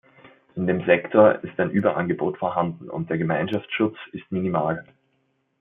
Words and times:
In 0.55 0.65
dem 0.65 0.83
Sektor 0.87 1.35
ist 1.43 1.59
ein 1.59 1.69
Überangebot 1.69 2.39
vorhanden, 2.39 2.89
und 2.89 3.11
der 3.11 3.19
Gemeinschaftsschutz 3.19 3.97
ist 4.13 4.31
minimal. 4.31 4.83